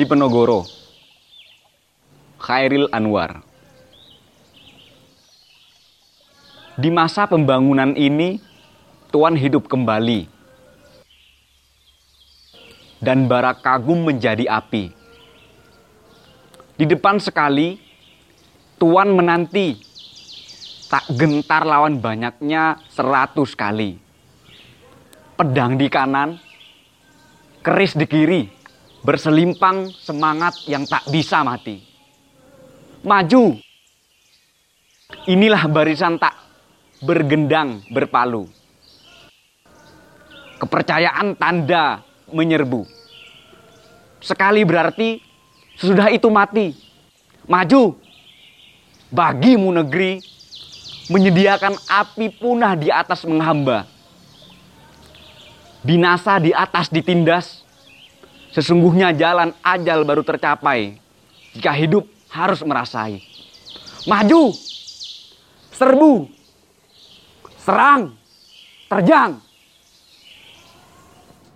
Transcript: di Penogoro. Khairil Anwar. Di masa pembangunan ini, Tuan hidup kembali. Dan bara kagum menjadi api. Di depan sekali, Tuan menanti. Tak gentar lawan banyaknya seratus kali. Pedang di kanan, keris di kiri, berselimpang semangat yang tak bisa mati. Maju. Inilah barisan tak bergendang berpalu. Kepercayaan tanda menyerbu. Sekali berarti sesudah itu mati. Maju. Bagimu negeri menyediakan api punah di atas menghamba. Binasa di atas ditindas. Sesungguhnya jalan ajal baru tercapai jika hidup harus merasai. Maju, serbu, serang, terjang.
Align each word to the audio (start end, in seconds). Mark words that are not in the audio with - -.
di 0.00 0.08
Penogoro. 0.08 0.64
Khairil 2.40 2.88
Anwar. 2.88 3.44
Di 6.80 6.88
masa 6.88 7.28
pembangunan 7.28 7.92
ini, 7.92 8.40
Tuan 9.12 9.36
hidup 9.36 9.68
kembali. 9.68 10.24
Dan 12.96 13.28
bara 13.28 13.52
kagum 13.52 14.08
menjadi 14.08 14.48
api. 14.48 14.88
Di 16.80 16.88
depan 16.88 17.20
sekali, 17.20 17.76
Tuan 18.80 19.12
menanti. 19.12 19.76
Tak 20.88 21.12
gentar 21.12 21.68
lawan 21.68 22.00
banyaknya 22.00 22.80
seratus 22.88 23.52
kali. 23.52 24.00
Pedang 25.36 25.76
di 25.76 25.92
kanan, 25.92 26.40
keris 27.60 27.92
di 27.92 28.08
kiri, 28.08 28.59
berselimpang 29.00 29.88
semangat 29.96 30.60
yang 30.68 30.84
tak 30.84 31.08
bisa 31.08 31.40
mati. 31.40 31.80
Maju. 33.00 33.56
Inilah 35.26 35.66
barisan 35.66 36.20
tak 36.20 36.36
bergendang 37.00 37.80
berpalu. 37.90 38.46
Kepercayaan 40.60 41.34
tanda 41.40 42.04
menyerbu. 42.28 42.84
Sekali 44.20 44.60
berarti 44.68 45.18
sesudah 45.80 46.12
itu 46.12 46.28
mati. 46.28 46.76
Maju. 47.48 47.96
Bagimu 49.10 49.74
negeri 49.74 50.22
menyediakan 51.10 51.74
api 51.90 52.30
punah 52.38 52.78
di 52.78 52.92
atas 52.92 53.26
menghamba. 53.26 53.88
Binasa 55.82 56.38
di 56.38 56.52
atas 56.54 56.92
ditindas. 56.92 57.64
Sesungguhnya 58.50 59.14
jalan 59.14 59.54
ajal 59.62 60.02
baru 60.02 60.26
tercapai 60.26 60.98
jika 61.54 61.70
hidup 61.74 62.06
harus 62.30 62.62
merasai. 62.66 63.22
Maju, 64.06 64.50
serbu, 65.70 66.26
serang, 67.62 68.16
terjang. 68.90 69.38